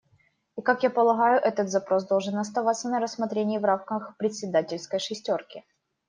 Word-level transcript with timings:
И 0.57 0.63
как 0.63 0.81
я 0.81 0.89
полагаю, 0.89 1.39
этот 1.39 1.69
запрос 1.69 2.07
должен 2.07 2.35
оставаться 2.37 2.89
на 2.89 2.99
рассмотрении 2.99 3.59
в 3.59 3.65
рамках 3.65 4.17
председательской 4.17 4.99
шестерки. 4.99 5.63